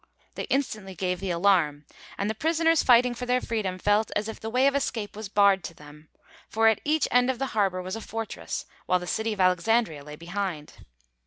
[0.33, 1.85] They instantly gave the alarm,
[2.17, 5.29] and the prisoners fighting for their freedom felt as if the way of escape was
[5.29, 6.09] barred to them.
[6.49, 10.03] For at each end of the harbour was a fortress, while the city of Alexandria
[10.03, 10.83] lay behind.